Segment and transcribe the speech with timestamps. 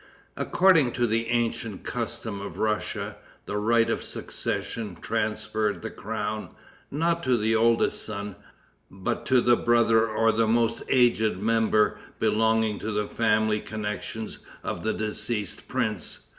[0.35, 6.49] According to the ancient custom of Russia, the right of succession transferred the crown,
[6.89, 8.35] not to the oldest son,
[8.89, 14.83] but to the brother or the most aged member belonging to the family connections of
[14.83, 16.25] the deceased prince.